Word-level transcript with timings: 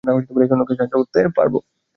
আমরা 0.03 0.13
একে 0.43 0.53
অন্যকে 0.55 0.73
সাহায্য 0.77 0.95
করবো। 1.37 1.57